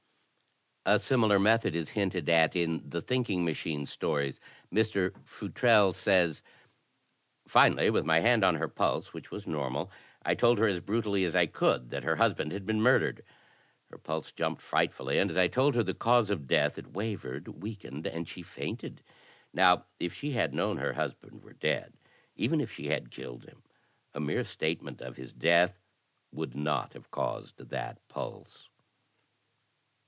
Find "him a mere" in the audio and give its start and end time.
23.45-24.43